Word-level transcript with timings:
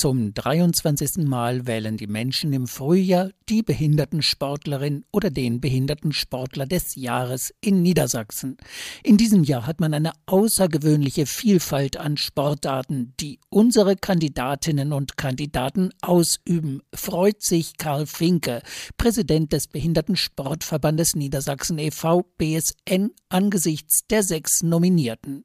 Zum 0.00 0.32
23. 0.32 1.26
Mal 1.26 1.66
wählen 1.66 1.96
die 1.96 2.06
Menschen 2.06 2.52
im 2.52 2.68
Frühjahr 2.68 3.30
die 3.48 3.64
Behindertensportlerin 3.64 5.04
oder 5.10 5.28
den 5.28 5.60
Behindertensportler 5.60 6.66
des 6.66 6.94
Jahres 6.94 7.52
in 7.60 7.82
Niedersachsen. 7.82 8.58
In 9.02 9.16
diesem 9.16 9.42
Jahr 9.42 9.66
hat 9.66 9.80
man 9.80 9.94
eine 9.94 10.12
außergewöhnliche 10.26 11.26
Vielfalt 11.26 11.96
an 11.96 12.16
Sportarten, 12.16 13.14
die 13.18 13.40
unsere 13.48 13.96
Kandidatinnen 13.96 14.92
und 14.92 15.16
Kandidaten 15.16 15.90
ausüben, 16.00 16.80
freut 16.94 17.42
sich 17.42 17.76
Karl 17.76 18.06
Finke, 18.06 18.62
Präsident 18.98 19.52
des 19.52 19.66
Behindertensportverbandes 19.66 21.16
Niedersachsen 21.16 21.76
e.V. 21.80 22.22
BSN, 22.38 23.10
angesichts 23.30 24.06
der 24.08 24.22
sechs 24.22 24.62
Nominierten. 24.62 25.42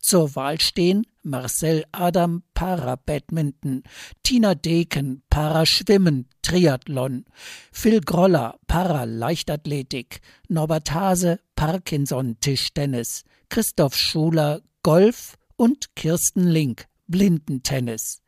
Zur 0.00 0.34
Wahl 0.34 0.60
stehen 0.60 1.06
Marcel 1.22 1.84
Adam 1.92 2.42
Para-Badminton, 2.54 3.84
Tina 4.22 4.54
Deken 4.54 5.22
Paraschwimmen, 5.30 6.28
Triathlon, 6.42 7.24
Phil 7.72 8.00
Groller 8.00 8.58
Para-Leichtathletik, 8.66 10.20
Norbert 10.48 10.92
Hase 10.92 11.40
Parkinson-Tischtennis, 11.56 13.24
Christoph 13.48 13.96
Schuler 13.96 14.60
Golf. 14.82 15.36
Und 15.56 15.94
Kirsten 15.94 16.48
Link 16.48 16.86
Blindentennis. 17.06 18.22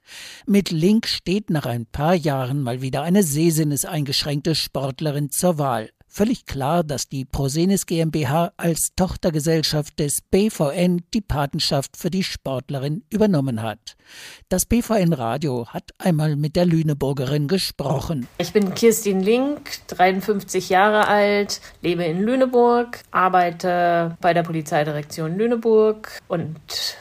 Mit 0.46 0.70
Link 0.70 1.08
steht 1.08 1.50
nach 1.50 1.66
ein 1.66 1.84
paar 1.84 2.14
Jahren 2.14 2.62
mal 2.62 2.80
wieder 2.80 3.02
eine 3.02 3.24
sehsinneseingeschränkte 3.24 4.54
Sportlerin 4.54 5.30
zur 5.30 5.58
Wahl 5.58 5.90
völlig 6.14 6.46
klar, 6.46 6.84
dass 6.84 7.08
die 7.08 7.24
Prosenis 7.24 7.86
GmbH 7.86 8.52
als 8.56 8.90
Tochtergesellschaft 8.94 9.98
des 9.98 10.20
BVN 10.30 11.02
die 11.12 11.20
Patenschaft 11.20 11.96
für 11.96 12.10
die 12.10 12.22
Sportlerin 12.22 13.02
übernommen 13.10 13.62
hat. 13.62 13.96
Das 14.48 14.64
BVN 14.64 15.12
Radio 15.12 15.66
hat 15.66 15.90
einmal 15.98 16.36
mit 16.36 16.54
der 16.54 16.66
Lüneburgerin 16.66 17.48
gesprochen. 17.48 18.28
Ich 18.38 18.52
bin 18.52 18.74
Kirstin 18.74 19.20
Link, 19.20 19.86
53 19.88 20.68
Jahre 20.68 21.08
alt, 21.08 21.60
lebe 21.82 22.04
in 22.04 22.22
Lüneburg, 22.22 23.00
arbeite 23.10 24.16
bei 24.20 24.32
der 24.32 24.44
Polizeidirektion 24.44 25.36
Lüneburg 25.36 26.20
und 26.28 26.56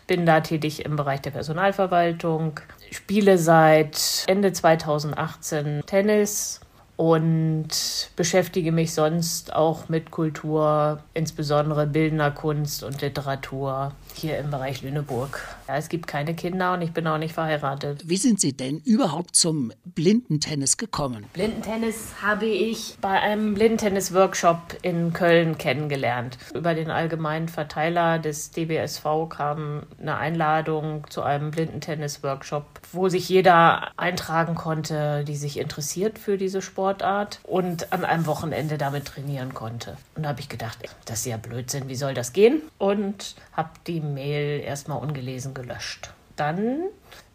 bin 0.08 0.26
da 0.26 0.42
tätig 0.42 0.86
im 0.86 0.96
Bereich 0.96 1.22
der 1.22 1.32
Personalverwaltung. 1.32 2.60
Spiele 2.90 3.38
seit 3.38 4.24
Ende 4.28 4.54
2018 4.54 5.84
Tennis 5.86 6.63
und 7.04 7.68
beschäftige 8.16 8.72
mich 8.72 8.94
sonst 8.94 9.54
auch 9.54 9.90
mit 9.90 10.10
Kultur, 10.10 11.00
insbesondere 11.14 11.86
bildender 11.86 12.32
Kunst 12.32 12.82
und 12.82 13.02
Literatur 13.02 13.92
hier 14.16 14.38
im 14.38 14.52
Bereich 14.52 14.84
Lüneburg. 14.84 15.42
Ja, 15.68 15.76
es 15.76 15.90
gibt 15.90 16.08
keine 16.08 16.34
Kinder 16.34 16.74
und 16.74 16.82
ich 16.82 16.94
bin 16.94 17.06
auch 17.08 17.18
nicht 17.18 17.34
verheiratet. 17.34 18.08
Wie 18.08 18.16
sind 18.16 18.40
Sie 18.40 18.56
denn 18.56 18.80
überhaupt 18.86 19.36
zum 19.36 19.74
Blindentennis 19.84 20.78
gekommen? 20.78 21.26
Blindentennis 21.34 22.14
habe 22.22 22.46
ich 22.46 22.96
bei 23.02 23.20
einem 23.20 23.54
Blindentennis-Workshop 23.54 24.78
in 24.82 25.12
Köln 25.12 25.58
kennengelernt. 25.58 26.38
Über 26.54 26.74
den 26.74 26.90
allgemeinen 26.90 27.50
Verteiler 27.50 28.18
des 28.18 28.52
DBSV 28.52 29.04
kam 29.28 29.84
eine 30.00 30.16
Einladung 30.16 31.06
zu 31.10 31.22
einem 31.22 31.52
Blindentennis-Workshop, 31.52 32.66
wo 32.94 33.10
sich 33.10 33.28
jeder 33.28 33.92
eintragen 33.98 34.56
konnte, 34.56 35.26
die 35.26 35.36
sich 35.36 35.60
interessiert 35.60 36.18
für 36.18 36.38
diese 36.38 36.62
Sportart 36.94 37.40
und 37.44 37.92
an 37.92 38.06
einem 38.06 38.26
Wochenende 38.28 38.78
damit 38.78 39.06
trainieren 39.06 39.54
konnte. 39.54 39.98
Und 40.16 40.24
da 40.24 40.30
habe 40.30 40.40
ich 40.40 40.50
gedacht, 40.50 40.78
das 41.06 41.20
ist 41.20 41.26
ja 41.26 41.38
Blödsinn, 41.38 41.90
wie 41.90 41.96
soll 41.96 42.14
das 42.14 42.34
gehen? 42.34 42.62
Und 42.78 43.36
habe 43.54 43.70
die 43.88 44.00
Mail 44.00 44.62
erstmal 44.62 45.00
ungelesen 45.00 45.54
gelöscht. 45.54 46.12
Dann 46.36 46.84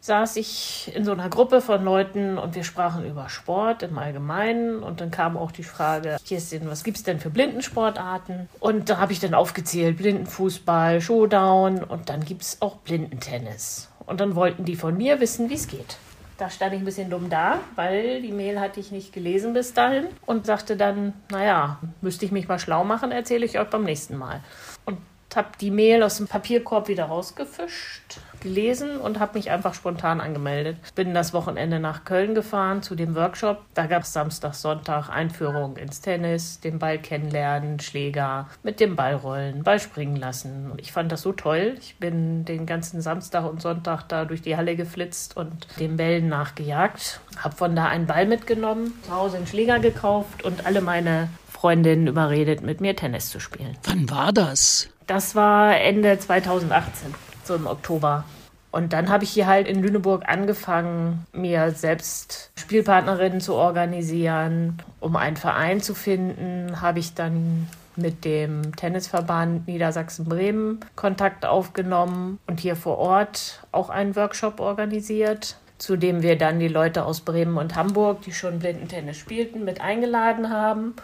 saß 0.01 0.37
ich 0.37 0.93
in 0.95 1.05
so 1.05 1.13
einer 1.13 1.29
Gruppe 1.29 1.61
von 1.61 1.85
Leuten 1.85 2.39
und 2.39 2.55
wir 2.55 2.63
sprachen 2.63 3.05
über 3.05 3.29
Sport 3.29 3.83
im 3.83 3.99
Allgemeinen 3.99 4.83
und 4.83 5.01
dann 5.01 5.11
kam 5.11 5.37
auch 5.37 5.51
die 5.51 5.65
Frage, 5.65 6.17
Kirsten, 6.25 6.71
was 6.71 6.85
gibt 6.85 6.97
es 6.97 7.03
denn 7.03 7.19
für 7.19 7.31
Blindensportarten? 7.31 8.49
Und 8.61 8.91
da 8.91 8.99
habe 8.99 9.13
ich 9.13 9.21
dann 9.21 9.35
aufgezählt, 9.35 9.97
Blindenfußball, 9.99 11.01
Showdown 11.01 11.83
und 11.83 12.09
dann 12.09 12.25
gibt 12.25 12.43
es 12.43 12.63
auch 12.63 12.77
Blindentennis. 12.77 13.89
Und 14.07 14.21
dann 14.21 14.37
wollten 14.37 14.65
die 14.65 14.77
von 14.77 14.97
mir 14.97 15.21
wissen, 15.21 15.51
wie 15.51 15.55
es 15.55 15.67
geht. 15.67 15.97
Da 16.39 16.49
stand 16.49 16.73
ich 16.73 16.79
ein 16.79 16.85
bisschen 16.85 17.11
dumm 17.11 17.29
da, 17.29 17.59
weil 17.75 18.23
die 18.23 18.31
Mail 18.31 18.61
hatte 18.61 18.79
ich 18.79 18.93
nicht 18.93 19.13
gelesen 19.13 19.55
bis 19.55 19.75
dahin 19.75 20.07
und 20.25 20.47
sagte 20.47 20.77
dann, 20.77 21.13
naja, 21.33 21.81
müsste 22.01 22.25
ich 22.25 22.31
mich 22.31 22.47
mal 22.47 22.61
schlau 22.61 22.85
machen, 22.85 23.11
erzähle 23.11 23.45
ich 23.45 23.59
euch 23.59 23.69
beim 23.69 23.83
nächsten 23.83 24.17
Mal. 24.17 24.41
Und 24.85 24.99
habe 25.35 25.49
die 25.61 25.73
Mail 25.73 26.03
aus 26.05 26.19
dem 26.19 26.29
Papierkorb 26.29 26.87
wieder 26.87 27.07
rausgefischt, 27.07 28.21
gelesen 28.41 28.99
und 28.99 29.21
habe 29.21 29.39
mich 29.39 29.51
einfach 29.51 29.75
spontan 29.75 30.21
angemeldet. 30.21 30.77
Bin 30.95 31.15
das 31.15 31.33
Wochenende 31.33 31.81
nach 31.81 32.05
Köln 32.05 32.35
gefahren 32.35 32.83
zu 32.83 32.95
dem 32.95 33.15
Workshop. 33.15 33.63
Da 33.75 33.87
gab 33.87 34.03
es 34.03 34.13
Samstag, 34.13 34.55
Sonntag 34.55 35.09
Einführung 35.09 35.77
ins 35.77 36.01
Tennis, 36.01 36.61
den 36.61 36.79
Ball 36.79 36.99
kennenlernen, 36.99 37.81
Schläger, 37.81 38.49
mit 38.63 38.81
dem 38.81 38.97
Ball 38.97 39.15
rollen, 39.15 39.63
Ball 39.63 39.81
springen 39.81 40.17
lassen. 40.17 40.73
Ich 40.77 40.93
fand 40.93 41.13
das 41.13 41.23
so 41.23 41.33
toll. 41.33 41.77
Ich 41.81 41.97
bin 41.97 42.45
den 42.45 42.67
ganzen 42.67 43.01
Samstag 43.01 43.45
und 43.45 43.63
Sonntag 43.63 44.03
da 44.09 44.25
durch 44.25 44.43
die 44.43 44.57
Halle 44.57 44.77
geflitzt 44.77 45.37
und 45.37 45.67
den 45.79 45.97
Bällen 45.97 46.29
nachgejagt. 46.29 47.21
Habe 47.39 47.57
von 47.57 47.75
da 47.75 47.87
einen 47.87 48.07
Ball 48.07 48.27
mitgenommen, 48.27 48.93
zu 49.03 49.13
Hause 49.13 49.37
einen 49.37 49.47
Schläger 49.47 49.79
gekauft 49.79 50.45
und 50.45 50.67
alle 50.67 50.81
meine 50.81 51.29
Freundinnen 51.51 52.07
überredet, 52.07 52.63
mit 52.63 52.81
mir 52.81 52.95
Tennis 52.95 53.31
zu 53.31 53.41
spielen. 53.41 53.77
Wann 53.83 54.09
war 54.11 54.33
das? 54.33 54.89
Das 55.09 55.35
war 55.35 55.77
Ende 55.77 56.19
2018, 56.19 57.15
so 57.49 57.57
im 57.57 57.67
Oktober. 57.67 58.25
Und 58.71 58.93
dann 58.93 59.09
habe 59.09 59.25
ich 59.25 59.31
hier 59.31 59.47
halt 59.47 59.67
in 59.67 59.83
Lüneburg 59.83 60.29
angefangen, 60.29 61.27
mir 61.33 61.71
selbst 61.71 62.51
Spielpartnerinnen 62.57 63.41
zu 63.41 63.55
organisieren. 63.55 64.83
Um 65.01 65.17
einen 65.17 65.37
Verein 65.37 65.81
zu 65.81 65.95
finden, 65.95 66.81
habe 66.81 66.99
ich 66.99 67.15
dann 67.15 67.67
mit 67.97 68.25
dem 68.25 68.77
Tennisverband 68.77 69.67
Niedersachsen-Bremen 69.67 70.81
Kontakt 70.95 71.47
aufgenommen 71.47 72.39
und 72.47 72.61
hier 72.61 72.77
vor 72.77 72.99
Ort 72.99 73.65
auch 73.73 73.91
einen 73.91 74.15
Workshop 74.15 74.61
organisiert, 74.61 75.57
zu 75.79 75.97
dem 75.97 76.23
wir 76.23 76.37
dann 76.37 76.61
die 76.61 76.69
Leute 76.69 77.05
aus 77.05 77.23
Bremen 77.23 77.57
und 77.57 77.75
Hamburg, 77.75 78.23
die 78.23 78.33
schon 78.33 78.61
Blindentennis 78.61 79.17
spielten, 79.17 79.65
mit 79.65 79.81
eingeladen 79.81 80.51
haben 80.51 80.95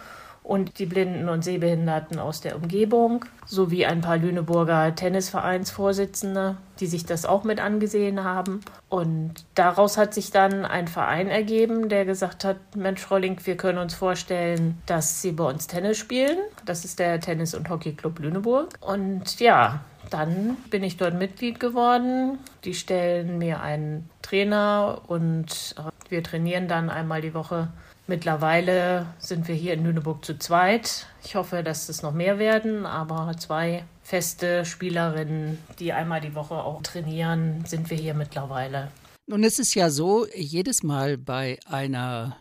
und 0.45 0.79
die 0.79 0.85
Blinden 0.85 1.31
und 1.31 1.43
Sehbehinderten 1.43 2.19
aus 2.19 2.43
der 2.43 2.55
Umgebung 2.55 3.25
sowie 3.47 3.87
ein 3.87 4.03
paar 4.03 4.19
Lüneburger 4.19 4.95
Tennisvereinsvorsitzende, 4.95 6.57
die 6.81 6.87
sich 6.87 7.07
das 7.07 7.25
auch 7.25 7.45
mit 7.45 7.61
angesehen 7.61 8.23
haben. 8.23 8.61
Und 8.91 9.47
daraus 9.55 9.97
hat 9.97 10.13
sich 10.13 10.31
dann 10.31 10.67
ein 10.67 10.87
Verein 10.87 11.29
ergeben, 11.29 11.89
der 11.89 12.05
gesagt 12.05 12.45
hat, 12.45 12.59
Mensch, 12.77 13.01
Frau 13.01 13.17
Link, 13.17 13.47
wir 13.47 13.57
können 13.57 13.79
uns 13.79 13.95
vorstellen, 13.95 14.79
dass 14.85 15.23
Sie 15.23 15.33
bei 15.33 15.45
uns 15.45 15.67
Tennis 15.67 15.97
spielen. 15.97 16.37
Das 16.67 16.85
ist 16.85 16.99
der 16.99 17.21
Tennis- 17.21 17.55
und 17.55 17.71
Hockeyclub 17.71 18.19
Lüneburg. 18.19 18.75
Und 18.83 19.41
ja, 19.41 19.81
dann 20.11 20.59
bin 20.69 20.85
ich 20.85 20.99
dort 20.99 21.15
Mitglied 21.15 21.59
geworden. 21.59 22.39
Die 22.65 22.75
stellen 22.75 23.39
mir 23.39 23.63
einen 23.63 24.11
Trainer 24.21 25.01
und 25.07 25.75
wir 26.11 26.23
trainieren 26.23 26.69
dann 26.69 26.91
einmal 26.91 27.23
die 27.23 27.33
Woche 27.33 27.69
Mittlerweile 28.07 29.07
sind 29.19 29.49
wir 29.49 29.55
hier 29.55 29.73
in 29.73 29.85
Lüneburg 29.85 30.25
zu 30.25 30.39
zweit. 30.39 31.07
Ich 31.25 31.37
hoffe, 31.37 31.63
dass 31.63 31.89
es 31.89 32.03
noch 32.03 32.13
mehr 32.13 32.39
werden, 32.39 32.85
aber 32.85 33.35
zwei 33.39 33.85
feste 34.03 34.67
Spielerinnen, 34.67 35.59
die 35.79 35.95
einmal 35.95 36.21
die 36.21 36.35
Woche 36.35 36.55
auch 36.55 36.83
trainieren, 36.83 37.65
sind 37.65 37.89
wir 37.89 37.97
hier 37.97 38.13
mittlerweile. 38.13 38.91
Nun 39.27 39.43
ist 39.43 39.59
es 39.59 39.75
ja 39.75 39.89
so, 39.89 40.27
jedes 40.35 40.83
Mal 40.83 41.17
bei 41.17 41.59
einer 41.65 42.37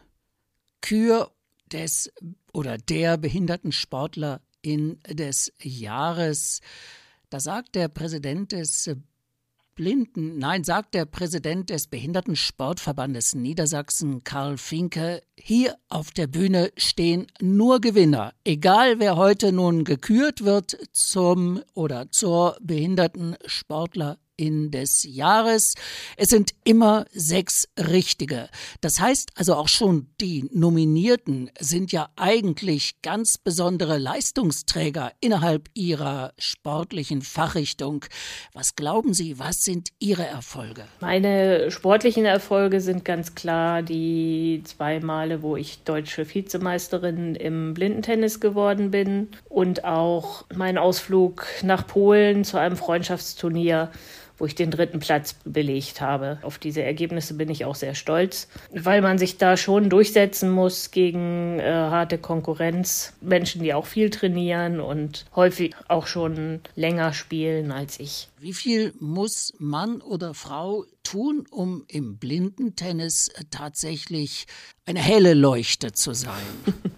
Kür 0.82 1.32
des 1.72 2.12
oder 2.52 2.78
der 2.78 3.18
behinderten 3.18 3.72
Sportler 3.72 4.42
in 4.62 5.00
des 5.08 5.54
Jahres, 5.62 6.60
da 7.30 7.40
sagt 7.40 7.76
der 7.76 7.88
Präsident 7.88 8.52
des 8.52 8.92
Blinden, 9.76 10.38
nein, 10.38 10.64
sagt 10.64 10.94
der 10.94 11.06
Präsident 11.06 11.72
des 11.72 11.88
Behindertensportverbandes 11.88 13.34
Niedersachsen, 13.34 14.24
Karl 14.24 14.58
Finke, 14.58 15.22
hier 15.36 15.76
auf 15.90 16.12
der 16.12 16.28
Bühne 16.28 16.72
stehen 16.78 17.28
nur 17.42 17.82
Gewinner. 17.82 18.34
Egal 18.44 19.00
wer 19.00 19.16
heute 19.16 19.52
nun 19.52 19.84
gekürt 19.84 20.44
wird 20.44 20.78
zum 20.92 21.62
oder 21.74 22.12
zur 22.12 22.56
Behindertensportler 22.62 24.20
in 24.38 24.72
des 24.72 25.04
Jahres. 25.04 25.74
Es 26.18 26.30
sind 26.30 26.52
immer 26.64 27.06
sechs 27.12 27.68
richtige. 27.78 28.50
Das 28.82 29.00
heißt 29.00 29.32
also 29.36 29.56
auch 29.56 29.68
schon, 29.68 30.08
die 30.20 30.50
Nominierten 30.52 31.52
sind 31.60 31.92
ja 31.92 32.10
eigentlich 32.16 33.02
ganz 33.02 33.38
besondere 33.38 33.98
Leistungsträger 33.98 35.12
innerhalb 35.20 35.70
ihrer 35.74 36.34
sportlichen 36.38 37.22
Fachrichtung. 37.22 38.06
Was 38.54 38.76
glauben 38.76 39.14
Sie, 39.14 39.40
was 39.40 39.62
sind 39.62 39.90
Ihre 40.00 40.26
Erfolge? 40.26 40.86
Meine 41.02 41.72
sportlichen 41.72 42.26
Erfolge 42.26 42.82
sind 42.82 43.06
ganz 43.06 43.36
klar 43.36 43.82
die 43.82 44.62
zwei 44.66 45.00
Male, 45.00 45.42
wo 45.42 45.56
ich 45.56 45.84
deutsche 45.84 46.28
Vizemeisterin 46.28 47.36
im 47.36 47.74
Blindentennis 47.74 48.40
geworden 48.40 48.92
bin 48.92 49.30
und 49.50 49.84
auch 49.84 50.46
mein 50.54 50.78
Ausflug 50.78 51.46
nach 51.64 51.86
Polen 51.88 52.44
zu 52.44 52.58
einem 52.58 52.78
Freundschaftsturnier 52.78 53.92
wo 54.38 54.46
ich 54.46 54.56
den 54.56 54.72
dritten 54.72 55.00
Platz 55.00 55.36
belegt 55.46 56.02
habe. 56.02 56.40
Auf 56.42 56.58
diese 56.58 56.82
Ergebnisse 56.82 57.34
bin 57.36 57.50
ich 57.50 57.66
auch 57.66 57.76
sehr 57.76 57.96
stolz, 57.96 58.48
weil 58.72 59.02
man 59.02 59.18
sich 59.18 59.38
da 59.38 59.58
schon 59.58 59.90
durchsetzen 59.90 60.50
muss 60.50 60.92
gegen 60.92 61.60
äh, 61.60 61.64
harte 61.64 62.18
Konkurrenz. 62.18 63.14
Menschen, 63.22 63.64
die 63.64 63.74
auch 63.74 63.86
viel 63.86 64.10
trainieren 64.10 64.80
und 64.80 65.26
häufig 65.36 65.76
auch 65.88 66.08
schon 66.08 66.62
länger 66.76 67.14
spielen 67.14 67.72
als 67.72 68.00
ich. 68.00 68.30
Wie 68.40 68.54
viel 68.54 68.94
muss 69.00 69.54
Mann 69.58 70.02
oder 70.02 70.34
Frau 70.34 70.86
tun, 71.04 71.46
um 71.50 71.86
im 71.88 72.18
Blindentennis 72.18 73.32
tatsächlich 73.52 74.48
eine 74.86 75.00
helle 75.00 75.34
Leuchte 75.34 75.94
zu 75.94 76.14
sein? 76.14 76.44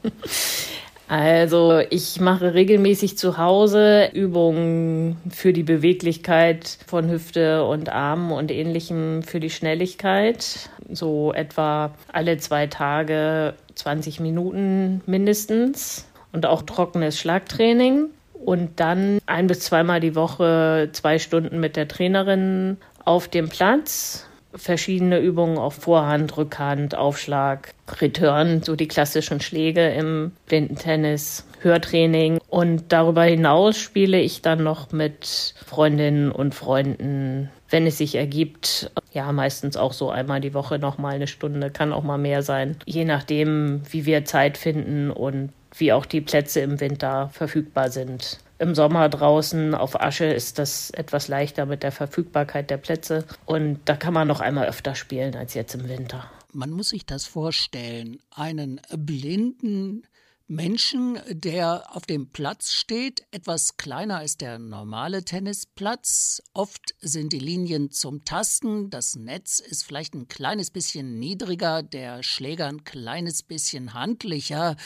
Also 1.08 1.82
ich 1.90 2.20
mache 2.20 2.56
regelmäßig 2.56 3.18
zu 3.18 3.38
Hause 3.38 4.10
Übungen 4.14 5.18
für 5.30 5.54
die 5.54 5.64
Beweglichkeit 5.64 6.80
von 6.88 7.10
Hüfte 7.10 7.64
und 7.66 7.90
Armen 7.90 8.32
und 8.32 8.52
ähnlichem 8.52 9.22
für 9.22 9.40
die 9.40 9.52
Schnelligkeit. 9.52 10.70
So 10.90 11.32
etwa 11.34 11.94
alle 12.12 12.38
zwei 12.38 12.66
Tage 12.68 13.54
20 13.76 14.20
Minuten 14.20 15.02
mindestens 15.06 16.08
und 16.32 16.46
auch 16.48 16.64
trockenes 16.64 17.20
Schlagtraining. 17.20 18.06
Und 18.34 18.80
dann 18.80 19.20
ein 19.26 19.48
bis 19.48 19.62
zweimal 19.62 20.00
die 20.00 20.16
Woche 20.16 20.90
zwei 20.92 21.20
Stunden 21.20 21.60
mit 21.60 21.76
der 21.76 21.88
Trainerin 21.88 22.78
auf 23.04 23.28
dem 23.28 23.50
Platz 23.50 24.28
verschiedene 24.56 25.20
Übungen 25.20 25.58
auf 25.58 25.76
Vorhand, 25.76 26.36
Rückhand, 26.38 26.96
Aufschlag, 26.96 27.74
Return, 28.02 28.64
so 28.64 28.76
die 28.76 28.88
klassischen 28.88 29.42
Schläge 29.42 29.90
im 29.90 30.32
Blindentennis, 30.48 31.46
Hörtraining. 31.62 32.40
Und 32.50 32.86
darüber 32.90 33.24
hinaus 33.24 33.78
spiele 33.78 34.20
ich 34.20 34.42
dann 34.42 34.64
noch 34.64 34.92
mit 34.92 35.56
Freundinnen 35.66 36.32
und 36.32 36.56
Freunden, 36.56 37.50
wenn 37.70 37.88
es 37.88 37.98
sich 37.98 38.16
ergibt. 38.16 38.92
Ja, 39.14 39.32
meistens 39.32 39.78
auch 39.78 39.94
so 39.94 40.10
einmal 40.10 40.42
die 40.42 40.54
Woche 40.54 40.80
noch 40.80 40.98
mal 40.98 41.16
eine 41.16 41.28
Stunde, 41.28 41.70
kann 41.70 41.94
auch 41.94 42.04
mal 42.04 42.18
mehr 42.18 42.42
sein. 42.42 42.78
Je 42.86 43.06
nachdem, 43.06 43.82
wie 43.90 44.06
wir 44.06 44.26
Zeit 44.26 44.58
finden 44.58 45.12
und 45.12 45.52
wie 45.78 45.92
auch 45.92 46.06
die 46.06 46.22
Plätze 46.22 46.62
im 46.62 46.80
Winter 46.80 47.30
verfügbar 47.34 47.90
sind. 47.90 48.40
Im 48.58 48.74
Sommer 48.74 49.10
draußen 49.10 49.76
auf 49.76 50.00
Asche 50.00 50.26
ist 50.26 50.60
das 50.60 50.90
etwas 50.92 51.28
leichter 51.28 51.66
mit 51.66 51.84
der 51.84 51.92
Verfügbarkeit 51.92 52.70
der 52.70 52.78
Plätze 52.78 53.26
und 53.46 53.80
da 53.86 53.98
kann 53.98 54.14
man 54.14 54.28
noch 54.28 54.40
einmal 54.40 54.68
öfter 54.68 54.96
spielen 54.96 55.36
als 55.36 55.54
jetzt 55.56 55.76
im 55.76 55.90
Winter. 55.90 56.32
Man 56.54 56.72
muss 56.72 56.90
sich 56.90 57.06
das 57.06 57.26
vorstellen, 57.26 58.20
einen 58.32 58.80
blinden 58.96 60.04
Menschen, 60.48 61.20
der 61.28 61.96
auf 61.96 62.06
dem 62.06 62.30
Platz 62.30 62.72
steht, 62.72 63.26
etwas 63.32 63.78
kleiner 63.78 64.20
als 64.20 64.38
der 64.38 64.60
normale 64.60 65.26
Tennisplatz. 65.26 66.42
Oft 66.54 66.94
sind 67.02 67.34
die 67.34 67.40
Linien 67.40 67.90
zum 67.90 68.24
Tasten, 68.24 68.92
das 68.92 69.16
Netz 69.16 69.60
ist 69.60 69.84
vielleicht 69.84 70.14
ein 70.14 70.28
kleines 70.28 70.70
bisschen 70.70 71.18
niedriger, 71.20 71.82
der 71.82 72.22
Schläger 72.22 72.68
ein 72.68 72.84
kleines 72.84 73.42
bisschen 73.44 73.96
handlicher. 73.96 74.78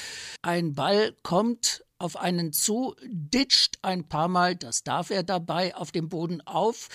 Ein 0.41 0.75
Ball 0.75 1.13
kommt 1.23 1.83
auf 1.99 2.15
einen 2.15 2.53
zu, 2.53 2.95
ditcht 3.05 3.77
ein 3.81 4.07
paar 4.07 4.27
Mal, 4.27 4.55
das 4.55 4.83
darf 4.83 5.09
er 5.09 5.23
dabei, 5.23 5.75
auf 5.75 5.91
dem 5.91 6.09
Boden 6.09 6.41
auf. 6.41 6.89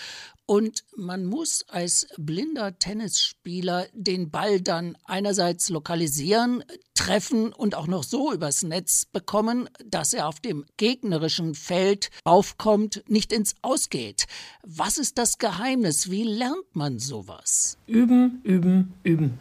Und 0.46 0.84
man 0.94 1.24
muss 1.24 1.64
als 1.68 2.06
blinder 2.18 2.78
Tennisspieler 2.78 3.86
den 3.94 4.30
Ball 4.30 4.60
dann 4.60 4.96
einerseits 5.04 5.70
lokalisieren, 5.70 6.62
treffen 6.94 7.52
und 7.52 7.74
auch 7.74 7.86
noch 7.86 8.02
so 8.02 8.32
übers 8.32 8.62
Netz 8.62 9.06
bekommen, 9.06 9.70
dass 9.84 10.12
er 10.12 10.28
auf 10.28 10.40
dem 10.40 10.66
gegnerischen 10.76 11.54
Feld 11.54 12.10
aufkommt, 12.24 13.02
nicht 13.08 13.32
ins 13.32 13.54
Ausgeht. 13.62 14.26
Was 14.62 14.98
ist 14.98 15.16
das 15.16 15.38
Geheimnis? 15.38 16.10
Wie 16.10 16.24
lernt 16.24 16.74
man 16.74 16.98
sowas? 16.98 17.78
Üben, 17.86 18.40
üben, 18.42 18.92
üben. 19.02 19.38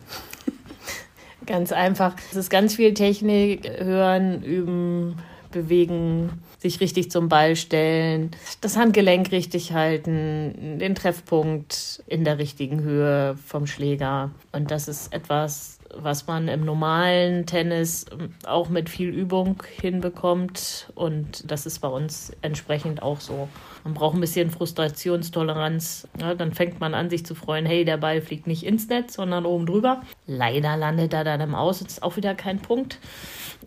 ganz 1.45 1.71
einfach. 1.71 2.15
Es 2.31 2.38
ist 2.38 2.50
ganz 2.50 2.75
viel 2.75 2.94
Technik, 2.94 3.68
hören, 3.68 4.42
üben, 4.44 5.18
bewegen, 5.54 6.42
sich 6.60 6.82
richtig 6.82 7.10
zum 7.10 7.30
Ball 7.30 7.56
stellen, 7.56 8.32
das 8.60 8.76
Handgelenk 8.76 9.32
richtig 9.32 9.72
halten, 9.72 10.80
den 10.80 10.96
Treffpunkt 10.96 12.04
in 12.08 12.26
der 12.26 12.38
richtigen 12.38 12.82
Höhe 12.82 13.38
vom 13.46 13.66
Schläger. 13.66 14.32
Und 14.52 14.72
das 14.72 14.90
ist 14.90 15.14
etwas, 15.14 15.73
was 15.95 16.28
man 16.28 16.48
im 16.48 16.66
normalen 16.66 17.45
Tennis 17.45 18.06
auch 18.45 18.69
mit 18.69 18.90
viel 18.90 19.10
Übung 19.10 19.62
hinbekommt. 19.81 20.92
Und 20.95 21.50
das 21.50 21.66
ist 21.66 21.80
bei 21.80 21.88
uns 21.88 22.31
entsprechend 22.42 23.01
auch 23.01 23.19
so. 23.19 23.48
Man 23.84 23.94
braucht 23.94 24.16
ein 24.16 24.22
bisschen 24.22 24.50
Frustrationstoleranz. 24.50 26.07
Ja, 26.19 26.36
dann 26.36 26.54
fängt 26.54 26.80
man 26.80 26.94
an, 26.94 27.10
sich 27.10 27.25
zu 27.25 27.36
freuen, 27.36 27.66
hey, 27.66 27.86
der 27.86 27.98
Ball 27.98 28.22
fliegt 28.22 28.48
nicht 28.48 28.63
ins 28.63 28.88
Netz, 28.88 29.16
sondern 29.16 29.45
oben 29.45 29.66
drüber. 29.66 30.01
Leider 30.25 30.78
landet 30.78 31.13
er 31.13 31.24
dann 31.24 31.42
im 31.42 31.56
Aus, 31.56 31.81
ist 31.81 32.04
auch 32.04 32.16
wieder 32.16 32.36
kein 32.36 32.60
Punkt. 32.60 33.00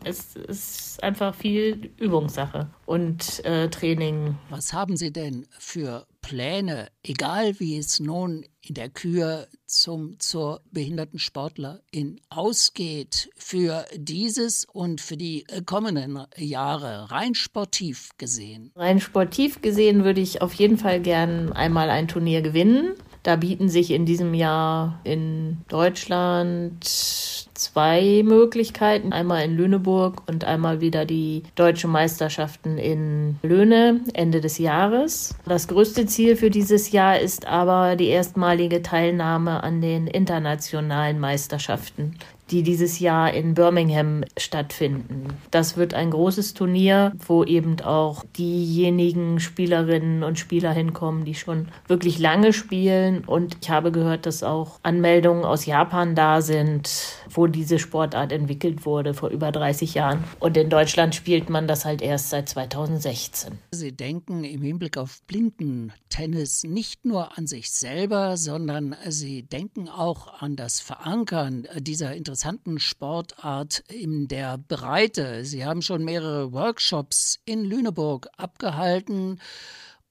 Es 0.04 0.36
ist 0.36 1.02
einfach 1.02 1.34
viel 1.34 1.90
Übungssache 1.98 2.68
und 2.84 3.44
äh, 3.44 3.68
Training. 3.68 4.36
Was 4.50 4.72
haben 4.72 4.96
Sie 4.96 5.12
denn 5.12 5.46
für 5.58 6.06
Pläne, 6.26 6.88
egal 7.04 7.60
wie 7.60 7.78
es 7.78 8.00
nun 8.00 8.44
in 8.60 8.74
der 8.74 8.88
Kür 8.88 9.46
zum 9.64 10.18
zur 10.18 10.60
behinderten 10.72 11.20
Sportlerin 11.20 12.20
ausgeht, 12.30 13.30
für 13.36 13.84
dieses 13.94 14.64
und 14.64 15.00
für 15.00 15.16
die 15.16 15.46
kommenden 15.66 16.26
Jahre 16.36 17.12
rein 17.12 17.34
sportiv 17.34 18.10
gesehen? 18.18 18.72
Rein 18.74 18.98
sportiv 18.98 19.62
gesehen 19.62 20.02
würde 20.02 20.20
ich 20.20 20.42
auf 20.42 20.52
jeden 20.54 20.78
Fall 20.78 21.00
gern 21.00 21.52
einmal 21.52 21.90
ein 21.90 22.08
Turnier 22.08 22.42
gewinnen. 22.42 22.94
Da 23.26 23.34
bieten 23.34 23.68
sich 23.68 23.90
in 23.90 24.06
diesem 24.06 24.34
Jahr 24.34 25.00
in 25.02 25.56
Deutschland 25.66 26.84
zwei 26.84 28.22
Möglichkeiten. 28.24 29.12
Einmal 29.12 29.44
in 29.44 29.56
Lüneburg 29.56 30.22
und 30.28 30.44
einmal 30.44 30.80
wieder 30.80 31.04
die 31.04 31.42
deutsche 31.56 31.88
Meisterschaften 31.88 32.78
in 32.78 33.34
Löhne 33.42 34.00
Ende 34.14 34.40
des 34.40 34.58
Jahres. 34.58 35.34
Das 35.44 35.66
größte 35.66 36.06
Ziel 36.06 36.36
für 36.36 36.50
dieses 36.50 36.92
Jahr 36.92 37.18
ist 37.18 37.48
aber 37.48 37.96
die 37.96 38.10
erstmalige 38.10 38.80
Teilnahme 38.82 39.60
an 39.64 39.80
den 39.80 40.06
internationalen 40.06 41.18
Meisterschaften 41.18 42.14
die 42.50 42.62
dieses 42.62 43.00
Jahr 43.00 43.32
in 43.32 43.54
Birmingham 43.54 44.24
stattfinden. 44.36 45.28
Das 45.50 45.76
wird 45.76 45.94
ein 45.94 46.10
großes 46.10 46.54
Turnier, 46.54 47.12
wo 47.26 47.42
eben 47.44 47.80
auch 47.80 48.24
diejenigen 48.36 49.40
Spielerinnen 49.40 50.22
und 50.22 50.38
Spieler 50.38 50.72
hinkommen, 50.72 51.24
die 51.24 51.34
schon 51.34 51.68
wirklich 51.88 52.18
lange 52.18 52.52
spielen. 52.52 53.24
Und 53.24 53.56
ich 53.60 53.70
habe 53.70 53.90
gehört, 53.90 54.26
dass 54.26 54.42
auch 54.42 54.78
Anmeldungen 54.82 55.44
aus 55.44 55.66
Japan 55.66 56.14
da 56.14 56.40
sind, 56.40 56.90
wo 57.28 57.46
diese 57.48 57.78
Sportart 57.78 58.30
entwickelt 58.30 58.86
wurde 58.86 59.14
vor 59.14 59.30
über 59.30 59.50
30 59.50 59.94
Jahren. 59.94 60.22
Und 60.38 60.56
in 60.56 60.70
Deutschland 60.70 61.14
spielt 61.14 61.50
man 61.50 61.66
das 61.66 61.84
halt 61.84 62.00
erst 62.00 62.30
seit 62.30 62.48
2016. 62.48 63.58
Sie 63.72 63.92
denken 63.92 64.44
im 64.44 64.62
Hinblick 64.62 64.98
auf 64.98 65.22
Blindentennis 65.26 66.62
nicht 66.62 67.04
nur 67.04 67.36
an 67.36 67.46
sich 67.46 67.72
selber, 67.72 68.36
sondern 68.36 68.94
Sie 69.08 69.42
denken 69.42 69.88
auch 69.88 70.40
an 70.40 70.54
das 70.56 70.80
Verankern 70.80 71.66
dieser 71.80 72.14
interessanten 72.14 72.35
interessanten 72.36 72.78
Sportart 72.78 73.82
in 73.88 74.28
der 74.28 74.58
Breite. 74.58 75.46
Sie 75.46 75.64
haben 75.64 75.80
schon 75.80 76.04
mehrere 76.04 76.52
Workshops 76.52 77.40
in 77.46 77.64
Lüneburg 77.64 78.28
abgehalten 78.36 79.40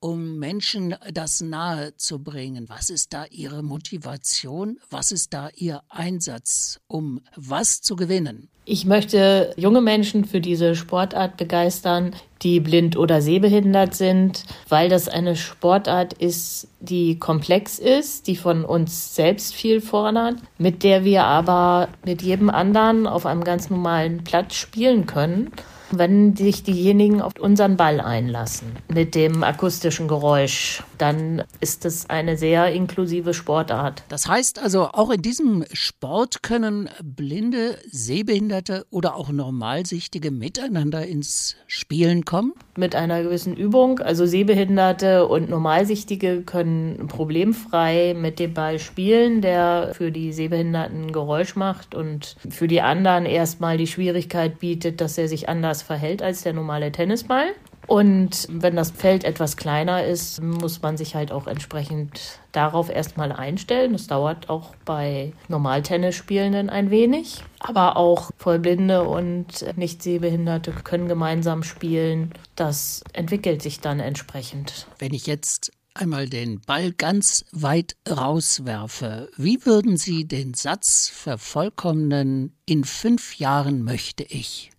um 0.05 0.37
Menschen 0.37 0.93
das 1.11 1.41
nahe 1.41 1.97
zu 1.97 2.19
bringen? 2.19 2.69
Was 2.69 2.91
ist 2.91 3.11
da 3.11 3.25
Ihre 3.31 3.63
Motivation? 3.63 4.77
Was 4.91 5.11
ist 5.11 5.33
da 5.33 5.49
Ihr 5.55 5.81
Einsatz, 5.89 6.79
um 6.85 7.21
was 7.35 7.81
zu 7.81 7.95
gewinnen? 7.95 8.47
Ich 8.65 8.85
möchte 8.85 9.51
junge 9.57 9.81
Menschen 9.81 10.23
für 10.23 10.41
diese 10.41 10.75
Sportart 10.75 11.37
begeistern, 11.37 12.13
die 12.43 12.59
blind 12.59 12.97
oder 12.97 13.19
sehbehindert 13.19 13.95
sind, 13.95 14.43
weil 14.69 14.89
das 14.89 15.07
eine 15.07 15.35
Sportart 15.35 16.13
ist, 16.13 16.67
die 16.81 17.17
komplex 17.17 17.79
ist, 17.79 18.27
die 18.27 18.35
von 18.35 18.63
uns 18.63 19.15
selbst 19.15 19.55
viel 19.55 19.81
fordert, 19.81 20.35
mit 20.59 20.83
der 20.83 21.03
wir 21.03 21.23
aber 21.23 21.89
mit 22.05 22.21
jedem 22.21 22.51
anderen 22.51 23.07
auf 23.07 23.25
einem 23.25 23.43
ganz 23.43 23.71
normalen 23.71 24.23
Platz 24.23 24.53
spielen 24.53 25.07
können 25.07 25.51
wenn 25.97 26.35
sich 26.35 26.63
diejenigen 26.63 27.21
auf 27.21 27.33
unseren 27.39 27.77
Ball 27.77 27.99
einlassen 27.99 28.75
mit 28.87 29.15
dem 29.15 29.43
akustischen 29.43 30.07
Geräusch, 30.07 30.83
dann 30.97 31.43
ist 31.59 31.85
es 31.85 32.09
eine 32.09 32.37
sehr 32.37 32.71
inklusive 32.71 33.33
Sportart. 33.33 34.03
Das 34.09 34.27
heißt 34.27 34.59
also, 34.59 34.89
auch 34.91 35.09
in 35.09 35.21
diesem 35.21 35.65
Sport 35.73 36.43
können 36.43 36.89
Blinde, 37.03 37.77
Sehbehinderte 37.89 38.85
oder 38.89 39.15
auch 39.15 39.29
Normalsichtige 39.29 40.31
miteinander 40.31 41.05
ins 41.05 41.55
Spielen 41.67 42.25
kommen? 42.25 42.53
Mit 42.77 42.95
einer 42.95 43.23
gewissen 43.23 43.55
Übung. 43.55 43.99
Also 43.99 44.25
Sehbehinderte 44.25 45.27
und 45.27 45.49
Normalsichtige 45.49 46.41
können 46.41 47.07
problemfrei 47.07 48.15
mit 48.17 48.39
dem 48.39 48.53
Ball 48.53 48.79
spielen, 48.79 49.41
der 49.41 49.91
für 49.93 50.11
die 50.11 50.33
Sehbehinderten 50.33 51.11
Geräusch 51.11 51.55
macht 51.55 51.95
und 51.95 52.35
für 52.49 52.67
die 52.67 52.81
anderen 52.81 53.25
erstmal 53.25 53.77
die 53.77 53.87
Schwierigkeit 53.87 54.59
bietet, 54.59 55.01
dass 55.01 55.17
er 55.17 55.27
sich 55.27 55.49
anders 55.49 55.81
verhält 55.81 56.21
als 56.21 56.43
der 56.43 56.53
normale 56.53 56.91
Tennisball. 56.91 57.47
Und 57.87 58.47
wenn 58.49 58.75
das 58.75 58.91
Feld 58.91 59.23
etwas 59.23 59.57
kleiner 59.57 60.05
ist, 60.05 60.41
muss 60.41 60.81
man 60.81 60.97
sich 60.97 61.15
halt 61.15 61.31
auch 61.31 61.47
entsprechend 61.47 62.39
darauf 62.51 62.89
erstmal 62.89 63.31
einstellen. 63.31 63.93
Das 63.93 64.07
dauert 64.07 64.49
auch 64.49 64.75
bei 64.85 65.33
Normaltennisspielenden 65.47 66.69
ein 66.69 66.89
wenig. 66.89 67.43
Aber 67.59 67.97
auch 67.97 68.31
Vollblinde 68.37 69.03
und 69.03 69.65
nicht 69.77 70.01
Sehbehinderte 70.01 70.71
können 70.71 71.07
gemeinsam 71.07 71.63
spielen. 71.63 72.33
Das 72.55 73.03
entwickelt 73.13 73.61
sich 73.61 73.81
dann 73.81 73.99
entsprechend. 73.99 74.87
Wenn 74.99 75.13
ich 75.13 75.27
jetzt 75.27 75.71
einmal 75.93 76.27
den 76.27 76.61
Ball 76.61 76.91
ganz 76.91 77.45
weit 77.51 77.95
rauswerfe, 78.09 79.29
wie 79.37 79.65
würden 79.65 79.97
Sie 79.97 80.27
den 80.27 80.53
Satz 80.53 81.09
vervollkommnen, 81.13 82.55
in 82.65 82.83
fünf 82.83 83.37
Jahren 83.37 83.83
möchte 83.83 84.23
ich? 84.23 84.71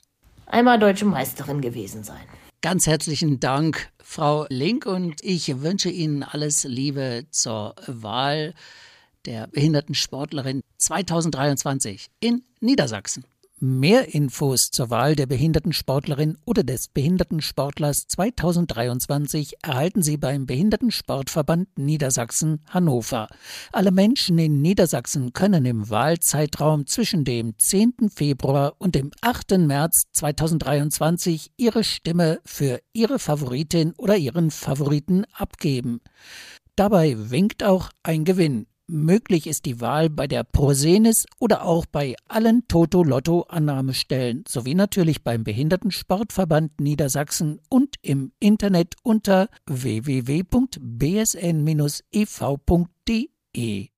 Einmal 0.47 0.79
deutsche 0.79 1.07
Meisterin 1.07 1.61
gewesen 1.61 2.05
sein. 2.05 2.25
Ganz 2.67 2.89
herzlichen 2.89 3.39
Dank, 3.39 3.93
Frau 4.03 4.45
Link, 4.49 4.87
und 4.87 5.23
ich 5.23 5.63
wünsche 5.63 5.89
Ihnen 5.89 6.25
alles 6.25 6.65
Liebe 6.65 7.25
zur 7.31 7.77
Wahl 7.87 8.55
der 9.25 9.47
Behindertensportlerin 9.47 10.63
2023 10.77 12.09
in 12.19 12.43
Niedersachsen. 12.59 13.23
Mehr 13.59 14.13
Infos 14.15 14.69
zur 14.71 14.91
Wahl 14.91 15.17
der 15.17 15.25
Behindertensportlerin 15.25 16.37
oder 16.45 16.63
des 16.63 16.89
Behindertensportlers 16.89 18.05
2023 18.07 19.55
erhalten 19.63 20.03
Sie 20.03 20.19
beim 20.19 20.45
Behindertensportverband 20.45 21.79
Niedersachsen 21.79 22.61
Hannover. 22.69 23.29
Alle 23.73 23.93
Menschen 23.93 24.37
in 24.37 24.61
Niedersachsen 24.61 25.33
können 25.33 25.65
im 25.65 25.89
Wahlzeitraum 25.89 26.87
zwischen 26.87 27.25
dem 27.25 27.55
10. 27.59 28.11
Februar 28.15 28.75
und 28.77 28.95
dem 28.95 29.11
8. 29.23 29.53
März 29.53 30.03
2023 30.13 31.53
ihre 31.57 31.83
Stimme 31.83 32.41
für 32.45 32.83
ihre 32.93 33.19
Favoritin 33.19 33.95
oder 33.97 34.19
ihren 34.19 34.51
Favoriten 34.51 35.25
abgeben. 35.33 36.03
Dabei 36.75 37.31
winkt 37.31 37.65
auch 37.65 37.89
ein 38.03 38.27
Gewinn. 38.27 38.67
Möglich 38.89 39.49
ist 39.49 39.65
die 39.65 39.81
Wahl 39.81 40.09
bei 40.09 40.29
der 40.29 40.45
Prosenis 40.45 41.27
oder 41.41 41.65
auch 41.65 41.87
bei 41.87 42.15
allen 42.29 42.69
Toto-Lotto-Annahmestellen 42.69 44.45
sowie 44.47 44.77
natürlich 44.77 45.25
beim 45.25 45.43
Behindertensportverband 45.43 46.81
Niedersachsen 46.81 47.59
und 47.69 47.97
im 48.03 48.31
Internet 48.39 48.95
unter 49.03 49.49
www.bsn-ev.de. 49.67 50.29